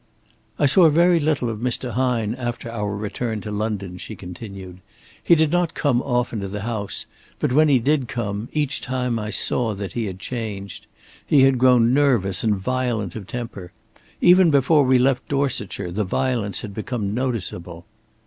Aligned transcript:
"I 0.57 0.65
saw 0.65 0.89
very 0.89 1.19
little 1.19 1.47
of 1.47 1.59
Mr. 1.59 1.91
Hine 1.91 2.33
after 2.33 2.71
our 2.71 2.95
return 2.95 3.39
to 3.41 3.51
London," 3.51 3.99
she 3.99 4.15
continued. 4.15 4.81
"He 5.23 5.35
did 5.35 5.51
not 5.51 5.75
come 5.75 6.01
often 6.01 6.39
to 6.39 6.47
the 6.47 6.61
house, 6.61 7.05
but 7.37 7.51
when 7.53 7.69
he 7.69 7.77
did 7.77 8.07
come, 8.07 8.49
each 8.51 8.81
time 8.81 9.19
I 9.19 9.29
saw 9.29 9.75
that 9.75 9.91
he 9.91 10.05
had 10.05 10.17
changed. 10.17 10.87
He 11.23 11.41
had 11.41 11.59
grown 11.59 11.93
nervous 11.93 12.43
and 12.43 12.55
violent 12.55 13.15
of 13.15 13.27
temper. 13.27 13.73
Even 14.21 14.49
before 14.49 14.81
we 14.85 14.97
left 14.97 15.27
Dorsetshire 15.27 15.91
the 15.91 16.03
violence 16.03 16.61
had 16.61 16.73
become 16.73 17.13
noticeable." 17.13 17.85